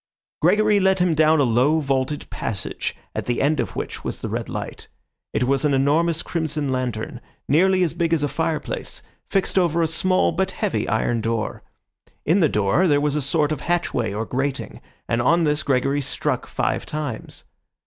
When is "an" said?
5.63-5.75